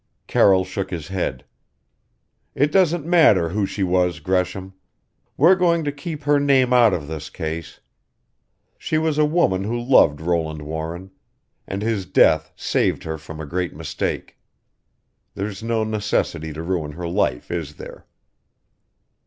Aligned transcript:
Carroll 0.25 0.65
shook 0.65 0.89
his 0.89 1.09
head. 1.09 1.45
"It 2.55 2.71
doesn't 2.71 3.05
matter 3.05 3.49
who 3.49 3.67
she 3.67 3.83
was, 3.83 4.19
Gresham. 4.19 4.73
We're 5.37 5.53
going 5.53 5.83
to 5.83 5.91
keep 5.91 6.23
her 6.23 6.39
name 6.39 6.73
out 6.73 6.91
of 6.91 7.05
this 7.07 7.29
case. 7.29 7.79
She 8.79 8.97
was 8.97 9.19
a 9.19 9.25
woman 9.25 9.63
who 9.63 9.79
loved 9.79 10.19
Roland 10.19 10.63
Warren 10.63 11.11
and 11.67 11.83
his 11.83 12.07
death 12.07 12.51
saved 12.55 13.03
her 13.03 13.19
from 13.19 13.39
a 13.39 13.45
great 13.45 13.75
mistake. 13.75 14.39
There's 15.35 15.61
no 15.61 15.83
necessity 15.83 16.51
to 16.51 16.63
ruin 16.63 16.93
her 16.93 17.07
life, 17.07 17.51
is 17.51 17.75
there?" 17.75 18.07